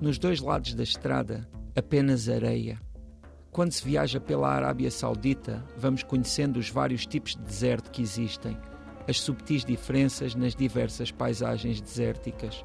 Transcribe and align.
Nos 0.00 0.18
dois 0.18 0.40
lados 0.40 0.72
da 0.72 0.82
estrada, 0.82 1.46
apenas 1.76 2.26
areia. 2.26 2.80
Quando 3.52 3.72
se 3.72 3.84
viaja 3.84 4.18
pela 4.18 4.48
Arábia 4.48 4.90
Saudita, 4.90 5.62
vamos 5.76 6.02
conhecendo 6.02 6.58
os 6.58 6.70
vários 6.70 7.04
tipos 7.04 7.36
de 7.36 7.42
deserto 7.42 7.90
que 7.90 8.00
existem, 8.00 8.56
as 9.06 9.20
subtis 9.20 9.62
diferenças 9.62 10.34
nas 10.34 10.54
diversas 10.54 11.12
paisagens 11.12 11.82
desérticas. 11.82 12.64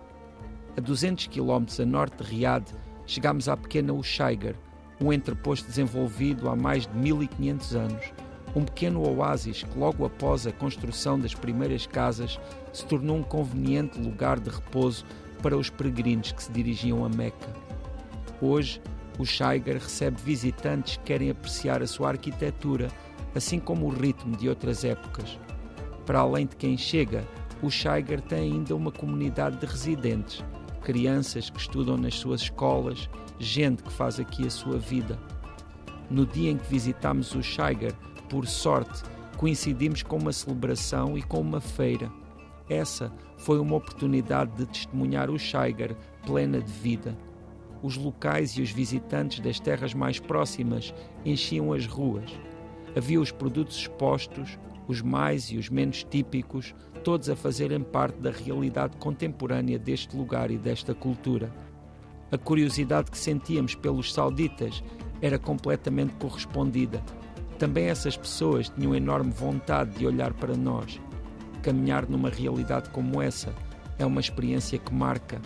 A 0.78 0.80
200 0.80 1.28
km 1.28 1.66
a 1.82 1.86
norte 1.86 2.24
de 2.24 2.30
Riad, 2.30 2.72
chegamos 3.06 3.50
à 3.50 3.58
pequena 3.58 3.92
Ushaigar, 3.92 4.56
um 5.02 5.12
entreposto 5.12 5.68
desenvolvido 5.68 6.48
há 6.48 6.56
mais 6.56 6.88
de 6.88 6.96
1500 6.96 7.76
anos, 7.76 8.14
um 8.56 8.64
pequeno 8.64 9.06
oásis 9.06 9.62
que, 9.62 9.78
logo 9.78 10.06
após 10.06 10.48
a 10.48 10.54
construção 10.54 11.20
das 11.20 11.36
primeiras 11.36 11.86
casas, 11.86 12.40
se 12.72 12.86
tornou 12.86 13.18
um 13.18 13.24
conveniente 13.24 14.00
lugar 14.00 14.40
de 14.40 14.50
repouso 14.50 15.04
para 15.46 15.56
os 15.56 15.70
peregrinos 15.70 16.32
que 16.32 16.42
se 16.42 16.52
dirigiam 16.52 17.06
a 17.06 17.10
Meca. 17.10 17.54
Hoje, 18.42 18.82
o 19.20 19.24
Shaigar 19.24 19.76
recebe 19.76 20.20
visitantes 20.20 20.98
que 20.98 21.04
querem 21.04 21.30
apreciar 21.30 21.84
a 21.84 21.88
sua 21.88 22.10
arquitetura, 22.10 22.88
assim 23.36 23.60
como 23.60 23.86
o 23.86 23.90
ritmo 23.90 24.36
de 24.36 24.50
outras 24.50 24.84
épocas. 24.84 25.38
Para 26.04 26.22
além 26.22 26.48
de 26.48 26.56
quem 26.56 26.76
chega, 26.76 27.24
o 27.62 27.70
Shaigar 27.70 28.22
tem 28.22 28.54
ainda 28.54 28.76
uma 28.76 28.92
comunidade 28.92 29.58
de 29.58 29.68
residentes, 29.68 30.44
crianças 30.82 31.48
que 31.52 31.60
estudam 31.60 31.96
nas 31.96 32.16
suas 32.16 32.42
escolas, 32.42 33.08
gente 33.38 33.84
que 33.84 33.94
faz 33.94 34.20
aqui 34.20 34.48
a 34.48 34.50
sua 34.50 34.80
vida. 34.80 35.16
No 36.10 36.26
dia 36.26 36.50
em 36.50 36.58
que 36.58 36.68
visitámos 36.68 37.36
o 37.36 37.44
Shaigar, 37.44 37.94
por 38.30 38.48
sorte, 38.48 39.04
coincidimos 39.38 40.02
com 40.02 40.18
uma 40.18 40.34
celebração 40.34 41.16
e 41.16 41.22
com 41.22 41.40
uma 41.40 41.62
feira. 41.62 42.10
Essa 42.70 43.12
foi 43.38 43.60
uma 43.60 43.76
oportunidade 43.76 44.52
de 44.58 44.66
testemunhar 44.66 45.30
o 45.30 45.38
Shaigar 45.38 45.96
plena 46.26 46.60
de 46.62 46.72
vida 46.72 47.16
os 47.86 47.98
locais 47.98 48.52
e 48.52 48.64
os 48.64 48.72
visitantes 48.72 49.40
das 49.40 49.60
terras 49.60 49.94
mais 49.94 50.20
próximas 50.20 50.92
enchiam 51.24 51.72
as 51.72 51.86
ruas. 51.86 52.32
Havia 52.98 53.22
os 53.22 53.32
produtos 53.32 53.78
expostos, 53.78 54.58
os 54.88 55.04
mais 55.04 55.52
e 55.52 55.58
os 55.58 55.70
menos 55.70 56.04
típicos, 56.04 56.74
todos 57.04 57.30
a 57.30 57.36
fazerem 57.36 57.82
parte 57.82 58.20
da 58.20 58.32
realidade 58.32 58.98
contemporânea 58.98 59.78
deste 59.78 60.18
lugar 60.18 60.50
e 60.50 60.58
desta 60.58 60.96
cultura. 60.96 61.52
A 62.32 62.38
curiosidade 62.40 63.12
que 63.12 63.18
sentíamos 63.20 63.76
pelos 63.76 64.12
sauditas 64.12 64.84
era 65.22 65.38
completamente 65.38 66.16
correspondida. 66.16 67.04
Também 67.60 67.86
essas 67.86 68.18
pessoas 68.18 68.68
tinham 68.70 68.96
enorme 68.96 69.32
vontade 69.32 69.92
de 69.92 70.08
olhar 70.08 70.34
para 70.34 70.58
nós. 70.58 71.00
Caminhar 71.66 72.08
numa 72.08 72.30
realidade 72.30 72.90
como 72.92 73.22
essa 73.22 73.52
é 73.98 74.06
uma 74.06 74.22
experiência 74.22 74.78
que 74.78 74.94
marca 74.94 75.42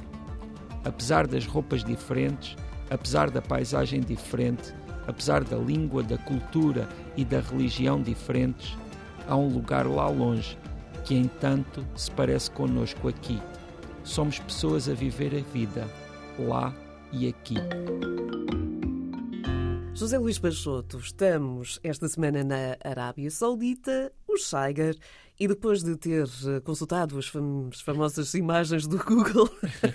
apesar 0.84 1.28
das 1.28 1.45
roupas 1.45 1.84
diferentes, 1.84 2.56
apesar 2.89 3.30
da 3.30 3.42
paisagem 3.42 4.02
diferente, 4.02 4.73
apesar 5.08 5.44
da 5.44 5.58
língua, 5.58 6.03
da 6.03 6.17
cultura 6.17 6.88
e 7.16 7.25
da 7.25 7.40
religião 7.40 8.02
diferentes, 8.02 8.78
há 9.28 9.36
um 9.36 9.47
lugar 9.47 9.86
lá 9.88 10.08
longe 10.08 10.58
que, 11.06 11.16
entanto, 11.16 11.86
se 11.95 12.12
parece 12.12 12.52
conosco 12.52 13.08
aqui. 13.08 13.42
Somos 14.03 14.40
pessoas 14.40 14.88
a 14.88 14.94
viver 14.94 15.36
a 15.36 15.53
vida, 15.53 15.88
lá 16.38 16.73
e 17.12 17.28
aqui. 17.28 17.56
José 19.94 20.17
Luís 20.17 20.40
Peixoto, 20.40 20.97
estamos 20.97 21.80
esta 21.84 22.08
semana 22.08 22.44
na 22.44 22.78
Arábia 22.84 23.29
Saudita, 23.29 24.13
o 24.28 24.38
Scheiger 24.38 24.96
e 25.39 25.47
depois 25.47 25.81
de 25.81 25.95
ter 25.95 26.27
eh, 26.45 26.59
consultado 26.59 27.17
as, 27.17 27.27
fam 27.27 27.69
as 27.72 27.79
famosas 27.79 28.33
imagens 28.33 28.85
do 28.85 28.97
Google, 28.97 29.50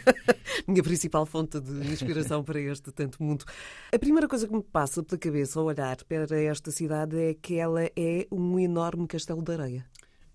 minha 0.66 0.82
principal 0.82 1.26
fonte 1.26 1.60
de 1.60 1.92
inspiração 1.92 2.42
para 2.42 2.58
este 2.60 2.90
tanto 2.90 3.22
mundo, 3.22 3.44
a 3.92 3.98
primeira 3.98 4.26
coisa 4.26 4.48
que 4.48 4.54
me 4.54 4.62
passa 4.62 5.02
pela 5.02 5.18
cabeça 5.18 5.60
ao 5.60 5.66
olhar 5.66 6.02
para 6.04 6.40
esta 6.40 6.70
cidade 6.70 7.18
é 7.18 7.34
que 7.34 7.56
ela 7.56 7.84
é 7.84 8.26
um 8.32 8.58
enorme 8.58 9.06
castelo 9.06 9.42
de 9.42 9.52
areia. 9.52 9.86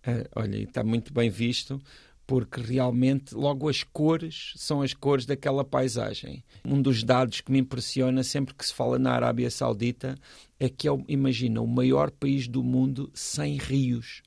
Uh, 0.07 0.29
olha, 0.35 0.57
está 0.57 0.83
muito 0.83 1.11
bem 1.11 1.29
visto 1.29 1.81
porque 2.29 2.61
realmente 2.61 3.33
logo 3.33 3.67
as 3.67 3.81
cores 3.81 4.53
são 4.55 4.83
as 4.83 4.93
cores 4.93 5.25
daquela 5.25 5.65
paisagem. 5.65 6.43
Um 6.63 6.79
dos 6.79 7.03
dados 7.03 7.41
que 7.41 7.51
me 7.51 7.57
impressiona 7.57 8.21
sempre 8.21 8.53
que 8.53 8.63
se 8.63 8.71
fala 8.71 8.99
na 8.99 9.13
Arábia 9.13 9.49
Saudita 9.49 10.15
é 10.59 10.69
que 10.69 10.87
é, 10.87 10.91
imagina, 11.07 11.59
o 11.59 11.65
maior 11.65 12.11
país 12.11 12.47
do 12.47 12.63
mundo 12.63 13.09
sem 13.15 13.57
rios. 13.57 14.21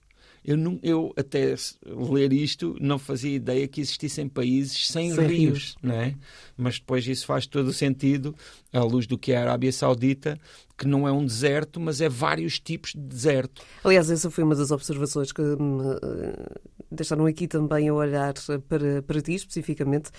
Eu, 0.44 0.56
não, 0.56 0.78
eu 0.82 1.12
até 1.16 1.54
ler 1.86 2.32
isto 2.32 2.76
não 2.80 2.98
fazia 2.98 3.34
ideia 3.34 3.68
que 3.68 3.80
existissem 3.80 4.28
países 4.28 4.88
sem, 4.88 5.14
sem 5.14 5.26
rios, 5.26 5.38
rios, 5.38 5.76
não 5.82 5.94
é? 5.94 6.14
Mas 6.56 6.78
depois 6.78 7.06
isso 7.06 7.26
faz 7.26 7.46
todo 7.46 7.68
o 7.68 7.72
sentido 7.72 8.34
à 8.72 8.82
luz 8.82 9.06
do 9.06 9.16
que 9.16 9.32
é 9.32 9.36
a 9.36 9.42
Arábia 9.42 9.72
Saudita, 9.72 10.38
que 10.76 10.86
não 10.86 11.06
é 11.06 11.12
um 11.12 11.24
deserto, 11.24 11.78
mas 11.78 12.00
é 12.00 12.08
vários 12.08 12.58
tipos 12.58 12.92
de 12.92 13.00
deserto. 13.00 13.62
Aliás, 13.84 14.10
essa 14.10 14.30
foi 14.30 14.42
uma 14.42 14.56
das 14.56 14.72
observações 14.72 15.30
que 15.30 15.40
me 15.40 15.94
eh, 16.02 16.60
deixaram 16.90 17.26
aqui 17.26 17.46
também 17.46 17.88
a 17.88 17.94
olhar 17.94 18.34
para, 18.68 19.02
para 19.02 19.20
ti 19.20 19.34
especificamente. 19.34 20.10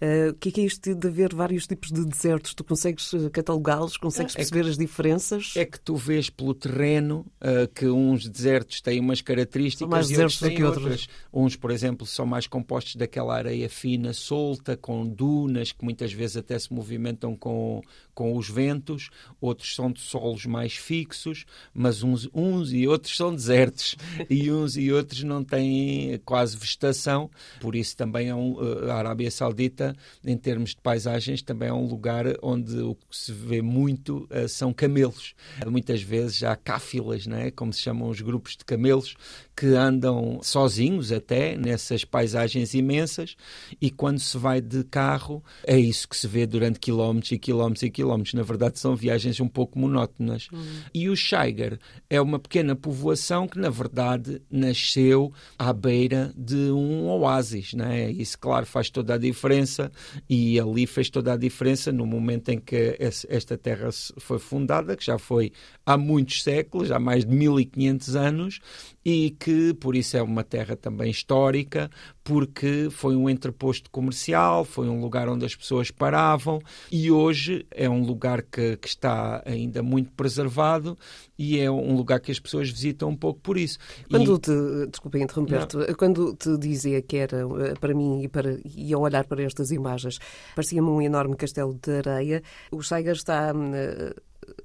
Uh, 0.00 0.30
o 0.30 0.34
que 0.34 0.48
é, 0.48 0.52
que 0.52 0.60
é 0.60 0.64
isto 0.64 0.94
de 0.94 1.08
haver 1.08 1.34
vários 1.34 1.66
tipos 1.66 1.90
de 1.90 2.04
desertos? 2.04 2.54
Tu 2.54 2.64
consegues 2.64 3.14
eh, 3.14 3.30
catalogá-los? 3.30 3.96
Consegues 3.96 4.34
é, 4.34 4.38
perceber 4.38 4.64
que, 4.64 4.70
as 4.70 4.78
diferenças? 4.78 5.52
É 5.56 5.64
que 5.64 5.80
tu 5.80 5.96
vês 5.96 6.28
pelo 6.28 6.54
terreno 6.54 7.26
uh, 7.40 7.68
que 7.74 7.86
uns 7.86 8.28
desertos 8.28 8.80
têm 8.80 9.00
umas 9.00 9.20
características 9.20 9.69
são 9.78 9.88
mais 9.88 10.10
e 10.10 10.16
outros 10.16 10.38
têm 10.38 10.62
outras. 10.62 10.84
outras. 10.84 11.08
Uns, 11.32 11.56
por 11.56 11.70
exemplo, 11.70 12.06
são 12.06 12.26
mais 12.26 12.46
compostos 12.46 12.96
daquela 12.96 13.36
areia 13.36 13.68
fina, 13.68 14.12
solta, 14.12 14.76
com 14.76 15.06
dunas 15.06 15.72
que 15.72 15.84
muitas 15.84 16.12
vezes 16.12 16.36
até 16.36 16.58
se 16.58 16.72
movimentam 16.72 17.36
com, 17.36 17.82
com 18.20 18.36
os 18.36 18.50
ventos. 18.50 19.08
Outros 19.40 19.74
são 19.74 19.90
de 19.90 20.02
solos 20.02 20.44
mais 20.44 20.74
fixos, 20.74 21.46
mas 21.72 22.02
uns, 22.02 22.28
uns 22.34 22.70
e 22.70 22.86
outros 22.86 23.16
são 23.16 23.34
desertos. 23.34 23.96
e 24.28 24.52
uns 24.52 24.76
e 24.76 24.92
outros 24.92 25.22
não 25.22 25.42
têm 25.42 26.20
quase 26.22 26.54
vegetação. 26.54 27.30
Por 27.62 27.74
isso 27.74 27.96
também 27.96 28.28
é 28.28 28.34
um, 28.34 28.58
a 28.90 28.94
Arábia 28.96 29.30
Saudita 29.30 29.96
em 30.22 30.36
termos 30.36 30.70
de 30.70 30.82
paisagens, 30.82 31.40
também 31.40 31.70
é 31.70 31.72
um 31.72 31.86
lugar 31.86 32.26
onde 32.42 32.78
o 32.80 32.94
que 32.94 33.06
se 33.10 33.32
vê 33.32 33.62
muito 33.62 34.28
uh, 34.30 34.46
são 34.46 34.70
camelos. 34.70 35.34
Muitas 35.66 36.02
vezes 36.02 36.42
há 36.42 36.54
cáfilas, 36.54 37.26
né, 37.26 37.50
como 37.50 37.72
se 37.72 37.80
chamam 37.80 38.10
os 38.10 38.20
grupos 38.20 38.54
de 38.54 38.66
camelos, 38.66 39.16
que 39.56 39.66
andam 39.68 40.40
sozinhos 40.42 41.10
até 41.10 41.56
nessas 41.56 42.04
paisagens 42.04 42.74
imensas 42.74 43.36
e 43.80 43.90
quando 43.90 44.18
se 44.18 44.36
vai 44.36 44.60
de 44.60 44.84
carro 44.84 45.42
é 45.66 45.78
isso 45.78 46.08
que 46.08 46.16
se 46.16 46.26
vê 46.26 46.46
durante 46.46 46.78
quilómetros 46.78 47.32
e 47.32 47.38
quilómetros 47.38 47.82
e 47.82 47.90
quilómetros. 47.90 48.09
Na 48.32 48.42
verdade 48.42 48.78
são 48.78 48.94
viagens 48.94 49.40
um 49.40 49.48
pouco 49.48 49.78
monótonas. 49.78 50.48
Uhum. 50.52 50.64
E 50.94 51.08
o 51.08 51.16
Scheiger 51.16 51.78
é 52.08 52.20
uma 52.20 52.38
pequena 52.38 52.74
povoação 52.74 53.46
que 53.46 53.58
na 53.58 53.70
verdade 53.70 54.42
nasceu 54.50 55.32
à 55.58 55.72
beira 55.72 56.32
de 56.36 56.70
um 56.70 57.08
oásis, 57.08 57.74
né? 57.74 58.10
Isso 58.10 58.38
claro 58.38 58.66
faz 58.66 58.90
toda 58.90 59.14
a 59.14 59.18
diferença 59.18 59.50
diferença 59.70 59.90
e 60.28 60.60
ali 60.60 60.86
fez 60.86 61.08
toda 61.08 61.32
a 61.32 61.36
diferença 61.36 61.92
no 61.92 62.04
momento 62.04 62.50
em 62.50 62.58
que 62.58 62.96
esta 62.98 63.56
terra 63.56 63.88
foi 64.18 64.38
fundada, 64.38 64.96
que 64.96 65.04
já 65.04 65.18
foi 65.18 65.52
há 65.84 65.96
muitos 65.96 66.42
séculos, 66.42 66.90
há 66.90 66.98
mais 66.98 67.24
de 67.24 67.34
1500 67.34 68.16
anos, 68.16 68.60
e 69.04 69.30
que 69.30 69.72
por 69.74 69.96
isso 69.96 70.16
é 70.16 70.22
uma 70.22 70.44
terra 70.44 70.76
também 70.76 71.10
histórica, 71.10 71.90
porque 72.22 72.88
foi 72.90 73.16
um 73.16 73.28
entreposto 73.28 73.90
comercial, 73.90 74.64
foi 74.64 74.88
um 74.88 75.00
lugar 75.00 75.28
onde 75.28 75.44
as 75.44 75.54
pessoas 75.54 75.90
paravam 75.90 76.60
e 76.92 77.10
hoje 77.10 77.66
é 77.70 77.88
um 77.88 78.04
lugar 78.04 78.42
que, 78.42 78.76
que 78.76 78.88
está 78.88 79.42
ainda 79.46 79.82
muito 79.82 80.12
preservado 80.12 80.98
e 81.38 81.58
é 81.58 81.70
um 81.70 81.96
lugar 81.96 82.20
que 82.20 82.30
as 82.30 82.38
pessoas 82.38 82.70
visitam 82.70 83.08
um 83.08 83.16
pouco 83.16 83.40
por 83.40 83.56
isso. 83.56 83.78
Quando 84.10 84.36
e... 84.36 84.38
te, 84.38 84.90
desculpa 84.90 85.18
interromper-te, 85.18 85.94
quando 85.94 86.34
te 86.36 86.56
dizia 86.58 87.00
que 87.00 87.16
era 87.16 87.38
eh, 87.38 87.74
para 87.80 87.94
mim 87.94 88.22
e, 88.22 88.28
para, 88.28 88.60
e 88.64 88.92
ao 88.92 89.00
olhar 89.00 89.24
para 89.24 89.42
estas 89.42 89.70
imagens, 89.70 90.18
parecia-me 90.54 90.88
um 90.88 91.00
enorme 91.00 91.36
castelo 91.36 91.78
de 91.82 91.90
areia, 91.92 92.42
o 92.70 92.82
Scheiger 92.82 93.14
está 93.14 93.52
eh, 93.54 94.14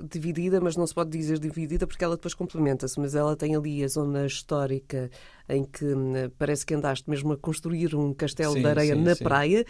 dividida, 0.06 0.62
mas 0.62 0.76
não 0.76 0.86
se 0.88 0.94
pode 0.94 1.10
dizer 1.10 1.40
dividida 1.40 1.86
porque 1.88 2.04
ela 2.04 2.16
depois 2.16 2.34
complementa-se, 2.34 3.00
mas 3.00 3.16
ela 3.16 3.36
tem 3.36 3.56
ali 3.56 3.84
a 3.84 3.88
zona 3.88 4.26
histórica 4.26 5.10
em 5.48 5.64
que 5.64 5.86
hum, 5.86 6.14
parece 6.38 6.66
que 6.66 6.74
andaste 6.74 7.10
mesmo 7.10 7.34
a 7.34 7.38
construir 7.38 7.96
um 7.96 8.14
castelo 8.14 8.54
sim, 8.54 8.62
de 8.62 8.68
areia 8.68 8.96
sim, 8.96 9.02
na 9.02 9.16
sim. 9.16 9.24
praia, 9.24 9.66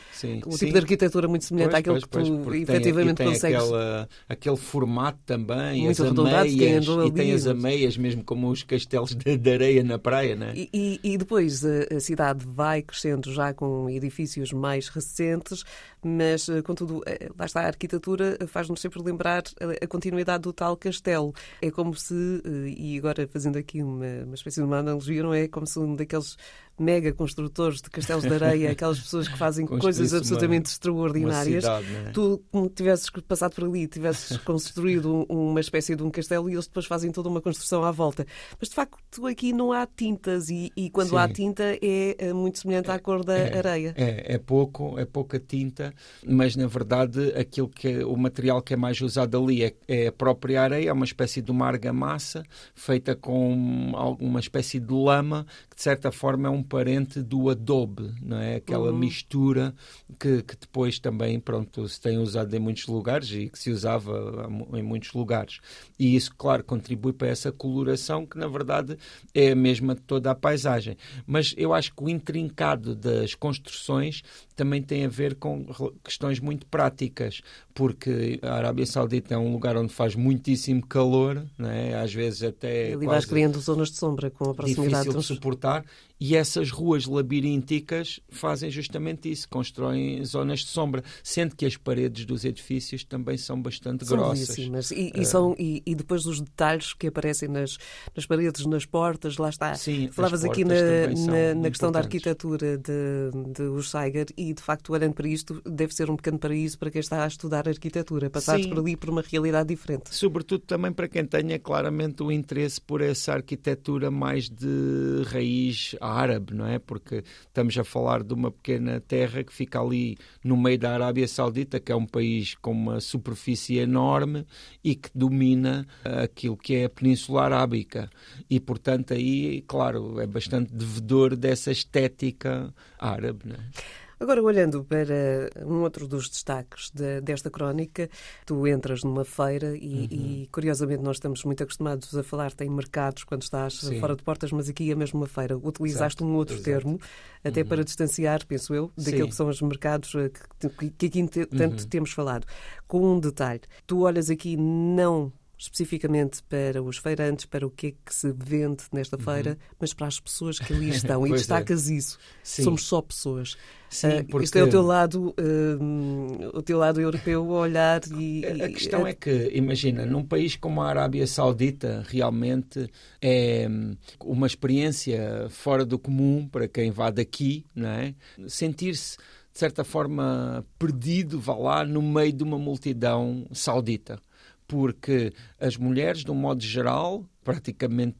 um 0.45 0.49
tipo 0.51 0.71
de 0.71 0.77
arquitetura 0.77 1.27
muito 1.27 1.45
semelhante 1.45 1.71
pois, 1.71 1.79
àquele 1.79 2.07
pois, 2.07 2.29
que 2.29 2.35
tu 2.35 2.41
pois, 2.43 2.61
efetivamente 2.61 3.17
tem, 3.17 3.27
consegues. 3.27 3.61
Aquela, 3.61 4.09
aquele 4.29 4.57
formato 4.57 5.19
também, 5.25 5.83
muito 5.83 6.03
as 6.03 6.09
ameias, 6.09 6.87
e 6.87 7.11
tem 7.11 7.31
as 7.31 7.47
ameias 7.47 7.97
mesmo 7.97 8.23
como 8.23 8.49
os 8.49 8.63
castelos 8.63 9.15
de, 9.15 9.37
de 9.37 9.51
areia 9.51 9.83
na 9.83 9.99
praia, 9.99 10.35
né? 10.35 10.53
E, 10.55 10.69
e, 10.73 10.99
e 11.03 11.17
depois 11.17 11.65
a, 11.65 11.95
a, 11.95 11.99
cidade 11.99 12.45
vai 12.45 12.81
crescendo 12.81 13.31
já 13.33 13.53
com 13.53 13.89
edifícios 13.89 14.51
mais 14.51 14.87
recentes, 14.87 15.63
mas 16.03 16.47
eh, 16.49 16.61
contudo, 16.61 17.01
eh, 17.05 17.29
lá 17.37 17.45
está 17.45 17.61
a 17.61 17.67
arquitetura 17.67 18.37
faz-nos 18.47 18.79
sempre 18.79 19.01
lembrar 19.01 19.43
a, 19.59 19.85
a 19.85 19.87
continuidade 19.87 20.43
do 20.43 20.53
tal 20.53 20.77
castelo. 20.77 21.33
É 21.61 21.71
como 21.71 21.95
se, 21.95 22.41
eh, 22.45 22.73
e 22.77 22.97
agora 22.97 23.27
fazendo 23.27 23.57
aqui 23.57 23.81
uma, 23.81 24.05
uma 24.25 24.35
espécie 24.35 24.59
de 24.59 24.65
uma 24.65 24.77
analogia, 24.77 25.23
não 25.23 25.33
é? 25.33 25.47
Como 25.47 25.64
um 25.77 25.95
daqueles 25.95 26.37
mega 26.77 27.13
construtores 27.13 27.81
de 27.81 27.89
castelos 27.89 28.23
de 28.23 28.33
areia, 28.33 28.71
aquelas 28.71 28.99
pessoas 28.99 29.27
que 29.27 29.37
fazem 29.37 29.65
coisas 29.79 30.13
absolutamente 30.13 30.69
extraordinárias. 30.69 31.63
Cidade, 31.63 31.95
é? 32.07 32.11
Tu, 32.11 32.43
como 32.51 32.69
tivesses 32.69 33.09
passado 33.27 33.55
por 33.55 33.65
ali, 33.65 33.87
tivesses 33.87 34.37
construído 34.43 35.25
uma 35.29 35.59
espécie 35.59 35.95
de 35.95 36.03
um 36.03 36.11
castelo 36.11 36.49
e 36.49 36.53
eles 36.53 36.67
depois 36.67 36.85
fazem 36.85 37.11
toda 37.11 37.29
uma 37.29 37.41
construção 37.41 37.83
à 37.83 37.91
volta. 37.91 38.25
Mas 38.59 38.69
de 38.69 38.75
facto 38.75 39.25
aqui 39.25 39.53
não 39.53 39.71
há 39.71 39.85
tintas 39.87 40.49
e, 40.49 40.71
e 40.75 40.89
quando 40.89 41.09
Sim. 41.09 41.17
há 41.17 41.29
tinta 41.29 41.63
é, 41.81 42.15
é 42.17 42.33
muito 42.33 42.59
semelhante 42.59 42.91
à 42.91 42.99
cor 42.99 43.23
da 43.23 43.37
é, 43.37 43.57
areia. 43.57 43.93
É, 43.97 44.35
é 44.35 44.37
pouco, 44.37 44.99
é 44.99 45.05
pouca 45.05 45.39
tinta, 45.39 45.93
mas 46.25 46.55
na 46.55 46.67
verdade 46.67 47.33
aquilo 47.33 47.69
que 47.69 47.87
é, 47.87 48.05
o 48.05 48.15
material 48.17 48.61
que 48.61 48.73
é 48.73 48.77
mais 48.77 48.99
usado 48.99 49.37
ali 49.37 49.63
é, 49.63 49.75
é 49.87 50.07
a 50.07 50.11
própria 50.11 50.61
areia, 50.61 50.89
é 50.89 50.93
uma 50.93 51.05
espécie 51.05 51.41
de 51.41 51.51
uma 51.51 51.67
argamassa 51.67 52.43
feita 52.73 53.15
com 53.15 53.91
alguma 53.93 54.39
espécie 54.39 54.79
de 54.79 54.93
lama 54.93 55.45
que 55.69 55.75
de 55.75 55.81
certa 55.81 56.11
forma 56.11 56.47
é 56.47 56.51
um 56.51 56.64
parente 56.65 57.21
do 57.21 57.49
adobe, 57.49 58.13
não 58.21 58.37
é? 58.37 58.55
Aquela 58.55 58.91
uhum. 58.91 58.97
mistura 58.97 59.73
que, 60.19 60.41
que 60.43 60.55
depois 60.59 60.99
também, 60.99 61.39
pronto, 61.39 61.87
se 61.87 61.99
tem 62.01 62.17
usado 62.17 62.53
em 62.53 62.59
muitos 62.59 62.87
lugares 62.87 63.31
e 63.31 63.49
que 63.49 63.57
se 63.57 63.71
usava 63.71 64.49
em 64.73 64.83
muitos 64.83 65.13
lugares. 65.13 65.59
E 65.97 66.15
isso, 66.15 66.33
claro, 66.35 66.63
contribui 66.63 67.13
para 67.13 67.27
essa 67.27 67.51
coloração 67.51 68.25
que 68.25 68.37
na 68.37 68.47
verdade 68.47 68.97
é 69.33 69.51
a 69.51 69.55
mesma 69.55 69.95
de 69.95 70.01
toda 70.01 70.31
a 70.31 70.35
paisagem. 70.35 70.97
Mas 71.25 71.53
eu 71.57 71.73
acho 71.73 71.93
que 71.93 72.03
o 72.03 72.09
intrincado 72.09 72.95
das 72.95 73.35
construções 73.35 74.23
também 74.55 74.81
tem 74.81 75.05
a 75.05 75.09
ver 75.09 75.35
com 75.35 75.65
questões 76.03 76.39
muito 76.39 76.65
práticas, 76.65 77.41
porque 77.73 78.39
a 78.41 78.53
Arábia 78.53 78.85
Saudita 78.85 79.33
é 79.33 79.37
um 79.37 79.51
lugar 79.51 79.75
onde 79.75 79.93
faz 79.93 80.15
muitíssimo 80.15 80.85
calor, 80.85 81.45
né? 81.57 81.95
às 81.95 82.13
vezes 82.13 82.43
até. 82.43 82.91
Ele 82.91 83.05
vai 83.05 83.21
criando 83.21 83.59
zonas 83.59 83.89
de 83.89 83.97
sombra 83.97 84.31
com 84.31 84.51
a 84.51 84.53
proximidade. 84.53 85.09
Difícil 85.09 85.19
de 85.19 85.25
suportar 85.25 85.85
e 86.19 86.35
essas 86.35 86.71
ruas 86.71 87.05
labirínticas 87.05 88.19
fazem 88.29 88.69
justamente 88.69 89.29
isso, 89.29 89.47
constroem 89.49 90.23
zonas 90.23 90.61
de 90.61 90.67
sombra, 90.67 91.03
sendo 91.23 91.55
que 91.55 91.65
as 91.65 91.75
paredes 91.75 92.25
dos 92.25 92.45
edifícios 92.45 93.03
também 93.03 93.37
são 93.37 93.61
bastante 93.61 94.05
são 94.05 94.17
grossas. 94.17 94.57
E, 94.91 95.11
e, 95.15 95.21
uh... 95.21 95.25
são, 95.25 95.55
e, 95.59 95.83
e, 95.85 95.95
depois 95.95 96.25
os 96.25 96.39
detalhes 96.39 96.93
que 96.93 97.07
aparecem 97.07 97.49
nas, 97.49 97.77
nas 98.15 98.25
paredes, 98.25 98.65
nas 98.65 98.85
portas, 98.85 99.37
lá 99.37 99.49
está. 99.49 99.75
Sim, 99.75 100.09
Falavas 100.11 100.43
aqui 100.43 100.63
na, 100.63 100.75
na, 100.75 101.55
na 101.55 101.69
questão 101.69 101.91
da 101.91 101.99
arquitetura 101.99 102.77
de, 102.77 103.53
de 103.53 103.63
Ushaiger 103.63 104.27
e, 104.37 104.53
de 104.53 104.61
facto, 104.61 104.93
olhando 104.93 105.13
para 105.13 105.27
isto, 105.27 105.61
deve 105.65 105.93
ser 105.93 106.09
um 106.09 106.15
pequeno 106.15 106.39
paraíso 106.39 106.77
para 106.77 106.91
quem 106.91 106.99
está 106.99 107.23
a 107.23 107.27
estudar 107.27 107.67
arquitetura, 107.67 108.29
passares 108.29 108.65
por 108.65 108.79
ali 108.79 108.95
por 108.95 109.09
uma 109.09 109.21
realidade 109.21 109.69
diferente. 109.69 110.15
Sobretudo 110.15 110.63
também 110.65 110.93
para 110.93 111.07
quem 111.07 111.25
tenha 111.25 111.59
claramente 111.59 112.23
o 112.23 112.31
interesse 112.31 112.79
por 112.79 113.01
essa 113.01 113.33
arquitetura 113.33 114.09
mais 114.09 114.49
de 114.49 115.23
raiz 115.25 115.95
árabe, 116.05 116.53
não 116.53 116.67
é? 116.67 116.79
Porque 116.79 117.23
estamos 117.47 117.77
a 117.77 117.83
falar 117.83 118.23
de 118.23 118.33
uma 118.33 118.51
pequena 118.51 118.99
terra 118.99 119.43
que 119.43 119.53
fica 119.53 119.79
ali 119.79 120.17
no 120.43 120.57
meio 120.57 120.77
da 120.77 120.93
Arábia 120.93 121.27
Saudita, 121.27 121.79
que 121.79 121.91
é 121.91 121.95
um 121.95 122.05
país 122.05 122.55
com 122.55 122.71
uma 122.71 122.99
superfície 122.99 123.77
enorme 123.77 124.45
e 124.83 124.95
que 124.95 125.09
domina 125.13 125.87
aquilo 126.03 126.57
que 126.57 126.75
é 126.75 126.85
a 126.85 126.89
Península 126.89 127.43
Arábica. 127.43 128.09
E, 128.49 128.59
portanto, 128.59 129.13
aí, 129.13 129.61
claro, 129.67 130.19
é 130.19 130.27
bastante 130.27 130.73
devedor 130.73 131.35
dessa 131.35 131.71
estética 131.71 132.73
árabe, 132.99 133.39
não 133.45 133.55
é? 133.55 134.04
Agora, 134.19 134.41
olhando 134.41 134.83
para 134.83 135.49
um 135.65 135.81
outro 135.81 136.07
dos 136.07 136.29
destaques 136.29 136.89
de, 136.91 137.21
desta 137.21 137.49
crónica, 137.49 138.09
tu 138.45 138.67
entras 138.67 139.03
numa 139.03 139.25
feira 139.25 139.75
e, 139.75 139.93
uhum. 139.93 140.07
e, 140.09 140.49
curiosamente, 140.51 141.03
nós 141.03 141.17
estamos 141.17 141.43
muito 141.43 141.63
acostumados 141.63 142.15
a 142.15 142.23
falar 142.23 142.51
em 142.61 142.69
mercados 142.69 143.23
quando 143.23 143.43
estás 143.43 143.79
Sim. 143.79 143.99
fora 143.99 144.15
de 144.15 144.23
portas, 144.23 144.51
mas 144.51 144.69
aqui 144.69 144.91
é 144.91 144.95
mesmo 144.95 145.19
uma 145.19 145.27
feira. 145.27 145.57
Utilizaste 145.57 146.23
Exato. 146.23 146.25
um 146.25 146.35
outro 146.35 146.55
Exato. 146.55 146.69
termo, 146.69 146.99
até 147.43 147.61
uhum. 147.61 147.67
para 147.67 147.83
distanciar, 147.83 148.45
penso 148.45 148.73
eu, 148.73 148.91
daquilo 148.97 149.23
Sim. 149.23 149.29
que 149.29 149.35
são 149.35 149.47
os 149.47 149.61
mercados 149.61 150.13
eh, 150.15 150.31
que, 150.59 150.89
que 150.91 151.05
aqui 151.05 151.27
tanto 151.27 151.81
uhum. 151.81 151.89
temos 151.89 152.11
falado. 152.11 152.45
Com 152.87 153.15
um 153.15 153.19
detalhe, 153.19 153.61
tu 153.85 154.01
olhas 154.01 154.29
aqui 154.29 154.55
não 154.57 155.31
especificamente 155.57 156.43
para 156.43 156.83
os 156.83 156.97
feirantes, 156.97 157.45
para 157.45 157.65
o 157.65 157.69
que 157.69 157.87
é 157.87 157.91
que 158.05 158.13
se 158.13 158.31
vende 158.31 158.83
nesta 158.91 159.17
feira, 159.17 159.51
uhum. 159.51 159.75
mas 159.79 159.93
para 159.93 160.07
as 160.07 160.19
pessoas 160.19 160.59
que 160.59 160.73
ali 160.73 160.89
estão. 160.95 161.25
e 161.25 161.31
é. 161.31 161.33
destacas 161.33 161.89
é. 161.89 161.93
isso. 161.93 162.17
Sim. 162.43 162.63
Somos 162.63 162.83
só 162.83 163.01
pessoas. 163.01 163.55
Sim, 163.89 164.19
uh, 164.19 164.25
porque... 164.25 164.45
Isto 164.45 164.57
é 164.57 164.63
o 164.63 164.69
teu 164.69 164.81
lado, 164.81 165.33
uh, 165.39 166.57
o 166.57 166.61
teu 166.61 166.77
lado 166.77 166.99
europeu 166.99 167.41
a 167.55 167.59
olhar 167.59 168.01
e... 168.17 168.45
A, 168.45 168.65
a 168.65 168.69
questão 168.69 169.07
é 169.07 169.13
que, 169.13 169.51
imagina, 169.53 170.05
num 170.05 170.23
país 170.23 170.55
como 170.55 170.81
a 170.81 170.89
Arábia 170.89 171.25
Saudita, 171.25 172.03
realmente 172.07 172.89
é 173.21 173.67
hum, 173.69 173.95
uma 174.21 174.47
experiência 174.47 175.47
fora 175.49 175.85
do 175.85 175.97
comum 175.97 176.47
para 176.47 176.67
quem 176.67 176.91
vá 176.91 177.09
daqui, 177.09 177.65
não 177.73 177.89
é? 177.89 178.13
Sentir-se 178.47 179.17
de 179.53 179.59
certa 179.59 179.85
forma 179.85 180.65
perdido, 180.77 181.39
vá 181.39 181.55
lá, 181.55 181.85
no 181.85 182.01
meio 182.01 182.33
de 182.33 182.43
uma 182.43 182.59
multidão 182.59 183.47
saudita 183.53 184.19
porque 184.67 185.33
as 185.59 185.77
mulheres, 185.77 186.23
de 186.23 186.31
um 186.31 186.35
modo 186.35 186.63
geral, 186.63 187.25
praticamente 187.43 188.17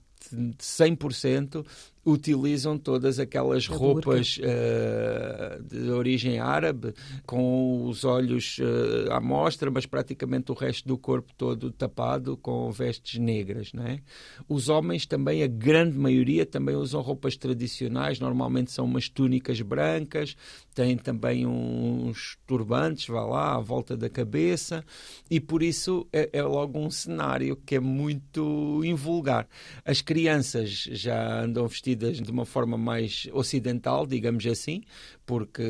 100%, 0.57 1.65
utilizam 2.05 2.77
todas 2.77 3.17
aquelas 3.17 3.65
roupas 3.65 4.37
uh, 4.37 5.63
de 5.63 5.89
origem 5.89 6.39
árabe, 6.39 6.93
com 7.25 7.87
os 7.87 8.03
olhos 8.03 8.59
uh, 8.59 9.11
à 9.11 9.19
mostra, 9.19 9.71
mas 9.71 9.87
praticamente 9.87 10.51
o 10.51 10.55
resto 10.55 10.87
do 10.87 10.97
corpo 10.97 11.33
todo 11.35 11.71
tapado 11.71 12.37
com 12.37 12.71
vestes 12.71 13.19
negras. 13.19 13.73
Não 13.73 13.87
é? 13.87 13.99
Os 14.47 14.69
homens 14.69 15.07
também, 15.07 15.41
a 15.41 15.47
grande 15.47 15.97
maioria, 15.97 16.45
também 16.45 16.75
usam 16.75 17.01
roupas 17.01 17.35
tradicionais, 17.35 18.19
normalmente 18.19 18.71
são 18.71 18.85
umas 18.85 19.09
túnicas 19.09 19.59
brancas, 19.61 20.37
têm 20.75 20.95
também 20.97 21.47
uns 21.47 22.37
turbantes, 22.45 23.07
vá 23.07 23.25
lá, 23.25 23.55
à 23.55 23.59
volta 23.59 23.97
da 23.97 24.09
cabeça, 24.09 24.85
e 25.29 25.39
por 25.39 25.63
isso 25.63 26.05
é, 26.13 26.29
é 26.33 26.43
logo 26.43 26.77
um 26.77 26.91
cenário 26.91 27.55
que 27.65 27.75
é 27.75 27.79
muito 27.79 28.83
invulgar. 28.85 29.47
As 29.83 30.01
crianças 30.01 30.69
já 30.91 31.41
andam 31.41 31.67
vestidas 31.67 31.94
vestidas 31.95 32.21
de 32.21 32.31
uma 32.31 32.45
forma 32.45 32.77
mais 32.77 33.27
ocidental, 33.33 34.05
digamos 34.05 34.45
assim, 34.45 34.83
porque 35.25 35.63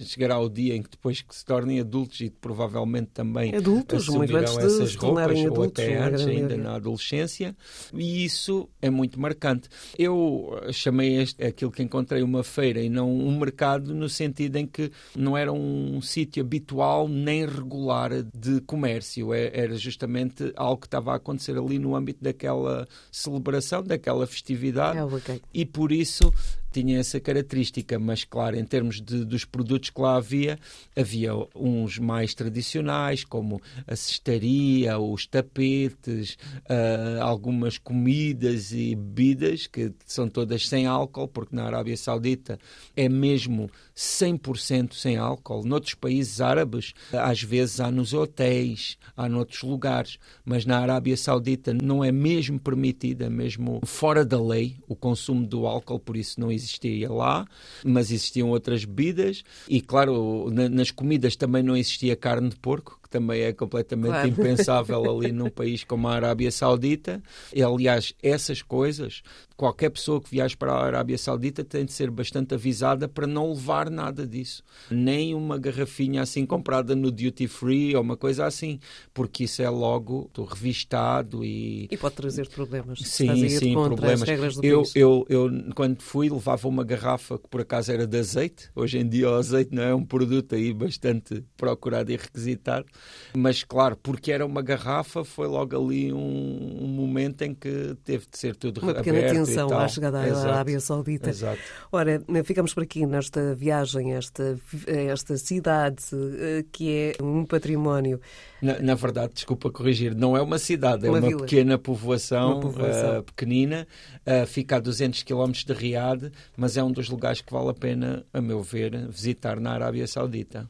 chegará 0.00 0.38
o 0.38 0.48
dia 0.48 0.74
em 0.74 0.82
que 0.82 0.90
depois 0.90 1.20
que 1.20 1.34
se 1.34 1.44
tornem 1.44 1.80
adultos 1.80 2.20
e 2.20 2.30
provavelmente 2.30 3.10
também 3.12 3.54
adultos, 3.54 4.08
assumirão 4.08 4.42
essas 4.42 4.94
roupas 4.94 5.38
adultos, 5.38 5.58
ou 5.58 5.64
até 5.64 5.98
antes, 5.98 6.26
ainda 6.26 6.56
na 6.56 6.76
adolescência, 6.76 7.54
e 7.92 8.24
isso 8.24 8.68
é 8.80 8.88
muito 8.88 9.20
marcante. 9.20 9.68
Eu 9.98 10.60
chamei 10.72 11.16
este, 11.20 11.44
aquilo 11.44 11.70
que 11.70 11.82
encontrei 11.82 12.22
uma 12.22 12.42
feira 12.42 12.80
e 12.80 12.88
não 12.88 13.10
um 13.10 13.38
mercado 13.38 13.94
no 13.94 14.08
sentido 14.08 14.56
em 14.56 14.66
que 14.66 14.90
não 15.14 15.36
era 15.36 15.52
um 15.52 16.00
sítio 16.00 16.42
habitual 16.42 17.08
nem 17.08 17.44
regular 17.44 18.10
de 18.34 18.60
comércio, 18.62 19.34
é, 19.34 19.50
era 19.52 19.76
justamente 19.76 20.52
algo 20.56 20.80
que 20.80 20.86
estava 20.86 21.12
a 21.12 21.16
acontecer 21.16 21.56
ali 21.56 21.78
no 21.78 21.94
âmbito 21.94 22.22
daquela 22.22 22.86
celebração, 23.10 23.82
daquela 23.82 24.26
festividade, 24.26 24.98
é 24.98 25.04
okay. 25.04 25.40
E 25.56 25.64
por 25.64 25.90
isso 25.90 26.34
tinha 26.76 26.98
essa 26.98 27.18
característica, 27.18 27.98
mas 27.98 28.22
claro, 28.22 28.54
em 28.54 28.64
termos 28.64 29.00
de, 29.00 29.24
dos 29.24 29.46
produtos 29.46 29.88
que 29.88 29.98
lá 29.98 30.16
havia, 30.16 30.58
havia 30.94 31.32
uns 31.54 31.98
mais 31.98 32.34
tradicionais, 32.34 33.24
como 33.24 33.62
a 33.86 33.96
cestaria, 33.96 34.98
os 34.98 35.26
tapetes, 35.26 36.36
uh, 36.68 37.22
algumas 37.22 37.78
comidas 37.78 38.72
e 38.72 38.94
bebidas, 38.94 39.66
que 39.66 39.90
são 40.04 40.28
todas 40.28 40.68
sem 40.68 40.86
álcool, 40.86 41.28
porque 41.28 41.56
na 41.56 41.64
Arábia 41.64 41.96
Saudita 41.96 42.58
é 42.94 43.08
mesmo 43.08 43.70
100% 43.96 44.92
sem 44.92 45.16
álcool. 45.16 45.64
Noutros 45.64 45.94
países 45.94 46.42
árabes, 46.42 46.92
às 47.10 47.42
vezes 47.42 47.80
há 47.80 47.90
nos 47.90 48.12
hotéis, 48.12 48.98
há 49.16 49.30
noutros 49.30 49.62
lugares, 49.62 50.18
mas 50.44 50.66
na 50.66 50.78
Arábia 50.78 51.16
Saudita 51.16 51.72
não 51.72 52.04
é 52.04 52.12
mesmo 52.12 52.60
permitida, 52.60 53.24
é 53.24 53.30
mesmo 53.30 53.80
fora 53.86 54.26
da 54.26 54.38
lei, 54.38 54.76
o 54.86 54.94
consumo 54.94 55.46
do 55.46 55.66
álcool, 55.66 55.98
por 55.98 56.18
isso 56.18 56.38
não 56.38 56.52
existe 56.52 56.65
existia 56.66 57.10
lá, 57.10 57.46
mas 57.84 58.10
existiam 58.10 58.50
outras 58.50 58.84
bebidas. 58.84 59.42
E, 59.68 59.80
claro, 59.80 60.50
na, 60.50 60.68
nas 60.68 60.90
comidas 60.90 61.36
também 61.36 61.62
não 61.62 61.76
existia 61.76 62.16
carne 62.16 62.50
de 62.50 62.56
porco, 62.56 62.98
também 63.16 63.42
é 63.42 63.52
completamente 63.52 64.10
claro. 64.10 64.28
impensável 64.28 65.18
ali 65.18 65.32
num 65.32 65.48
país 65.48 65.82
como 65.84 66.06
a 66.06 66.12
Arábia 66.12 66.50
Saudita. 66.50 67.22
E, 67.52 67.62
aliás, 67.62 68.12
essas 68.22 68.60
coisas, 68.60 69.22
qualquer 69.56 69.88
pessoa 69.90 70.20
que 70.20 70.30
viaje 70.30 70.54
para 70.54 70.72
a 70.72 70.84
Arábia 70.84 71.16
Saudita 71.16 71.64
tem 71.64 71.86
de 71.86 71.92
ser 71.92 72.10
bastante 72.10 72.54
avisada 72.54 73.08
para 73.08 73.26
não 73.26 73.52
levar 73.52 73.90
nada 73.90 74.26
disso. 74.26 74.62
Nem 74.90 75.34
uma 75.34 75.56
garrafinha 75.56 76.20
assim 76.20 76.44
comprada 76.44 76.94
no 76.94 77.10
duty 77.10 77.48
free 77.48 77.96
ou 77.96 78.02
uma 78.02 78.18
coisa 78.18 78.44
assim, 78.44 78.78
porque 79.14 79.44
isso 79.44 79.62
é 79.62 79.70
logo 79.70 80.30
revistado 80.50 81.42
e. 81.42 81.88
E 81.90 81.96
pode 81.96 82.16
trazer 82.16 82.48
problemas. 82.48 82.98
Sim, 82.98 83.48
sim, 83.48 83.72
problemas. 83.72 84.28
eu, 84.62 84.82
eu, 84.94 85.26
eu, 85.28 85.50
quando 85.74 86.02
fui, 86.02 86.28
levava 86.28 86.68
uma 86.68 86.84
garrafa 86.84 87.38
que 87.38 87.48
por 87.48 87.62
acaso 87.62 87.90
era 87.90 88.06
de 88.06 88.18
azeite. 88.18 88.68
Hoje 88.74 88.98
em 88.98 89.08
dia 89.08 89.30
o 89.30 89.34
azeite 89.34 89.74
não 89.74 89.82
é 89.82 89.94
um 89.94 90.04
produto 90.04 90.54
aí 90.54 90.72
bastante 90.74 91.42
procurado 91.56 92.12
e 92.12 92.16
requisitado 92.16 92.86
Mas, 93.34 93.62
claro, 93.62 93.96
porque 93.96 94.32
era 94.32 94.44
uma 94.44 94.62
garrafa, 94.62 95.24
foi 95.24 95.46
logo 95.46 95.76
ali 95.76 96.12
um, 96.12 96.78
um 96.82 96.88
momento 96.88 97.42
em 97.42 97.54
que 97.54 97.96
teve 98.04 98.26
de 98.30 98.38
ser 98.38 98.56
tudo 98.56 98.80
uma 98.80 98.94
pequena 98.94 99.32
tensão 99.32 99.76
à 99.78 99.88
chegada 99.88 100.20
à 100.20 100.42
Arábia 100.42 100.80
Saudita. 100.80 101.30
Exato. 101.30 101.60
Ora, 101.92 102.22
ficamos 102.44 102.72
por 102.72 102.82
aqui 102.82 103.04
nesta 103.06 103.54
viagem, 103.54 104.14
esta, 104.14 104.58
esta 104.86 105.36
cidade 105.36 106.04
eh, 106.12 106.64
que 106.72 107.14
é 107.18 107.22
um 107.22 107.44
património. 107.44 108.20
Na, 108.60 108.78
na 108.80 108.94
verdade, 108.94 109.34
desculpa 109.34 109.70
corrigir, 109.70 110.14
não 110.14 110.36
é 110.36 110.40
uma 110.40 110.58
cidade, 110.58 111.06
é 111.06 111.10
uma, 111.10 111.18
uma 111.18 111.36
pequena 111.36 111.78
povoação, 111.78 112.52
uma 112.52 112.60
povoação. 112.60 113.20
Uh, 113.20 113.22
pequenina, 113.22 113.86
uh, 114.26 114.46
fica 114.46 114.76
a 114.76 114.80
200 114.80 115.22
km 115.22 115.52
de 115.52 115.72
Riad, 115.72 116.32
mas 116.56 116.76
é 116.76 116.82
um 116.82 116.90
dos 116.90 117.08
lugares 117.08 117.40
que 117.40 117.52
vale 117.52 117.70
a 117.70 117.74
pena, 117.74 118.24
a 118.32 118.40
meu 118.40 118.62
ver, 118.62 119.08
visitar 119.08 119.60
na 119.60 119.72
Arábia 119.72 120.06
Saudita. 120.06 120.66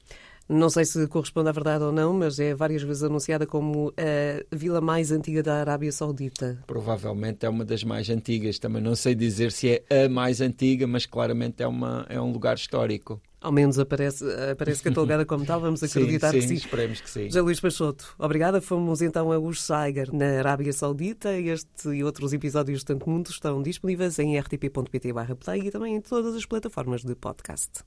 Não 0.48 0.70
sei 0.70 0.84
se 0.84 1.06
corresponde 1.08 1.48
à 1.48 1.52
verdade 1.52 1.82
ou 1.82 1.90
não, 1.90 2.12
mas 2.14 2.38
é 2.38 2.54
várias 2.54 2.82
vezes 2.82 3.02
anunciada 3.02 3.46
como 3.46 3.92
a 3.96 4.56
vila 4.56 4.80
mais 4.80 5.10
antiga 5.10 5.42
da 5.42 5.56
Arábia 5.60 5.90
Saudita. 5.90 6.62
Provavelmente 6.66 7.44
é 7.44 7.48
uma 7.48 7.64
das 7.64 7.82
mais 7.82 8.08
antigas. 8.08 8.58
Também 8.58 8.80
não 8.80 8.94
sei 8.94 9.14
dizer 9.14 9.50
se 9.50 9.82
é 9.90 10.04
a 10.04 10.08
mais 10.08 10.40
antiga, 10.40 10.86
mas 10.86 11.04
claramente 11.04 11.62
é, 11.62 11.66
uma, 11.66 12.06
é 12.08 12.20
um 12.20 12.30
lugar 12.30 12.54
histórico. 12.56 13.20
Ao 13.40 13.52
menos 13.52 13.78
aparece, 13.78 14.24
aparece 14.50 14.82
catalogada 14.82 15.24
como 15.24 15.44
tal, 15.44 15.60
vamos 15.60 15.82
acreditar 15.84 16.32
sim, 16.32 16.40
sim, 16.40 16.48
que 16.48 16.48
sim. 16.48 16.54
esperemos 16.54 17.00
que 17.00 17.10
sim. 17.10 17.24
José 17.26 17.40
Luís 17.40 17.60
Peixoto, 17.60 18.14
obrigada. 18.18 18.60
Fomos 18.60 19.02
então 19.02 19.30
a 19.30 19.38
Ursaiger, 19.38 20.12
na 20.14 20.38
Arábia 20.38 20.72
Saudita. 20.72 21.32
Este 21.36 21.90
e 21.90 22.02
outros 22.02 22.32
episódios 22.32 22.80
de 22.80 22.86
Tanto 22.86 23.08
Mundo 23.08 23.28
estão 23.30 23.62
disponíveis 23.62 24.18
em 24.18 24.38
rtp.pt 24.38 25.12
play 25.44 25.60
e 25.66 25.70
também 25.70 25.96
em 25.96 26.00
todas 26.00 26.34
as 26.34 26.46
plataformas 26.46 27.04
de 27.04 27.14
podcast. 27.14 27.84